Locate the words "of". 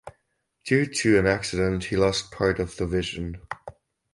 2.59-2.75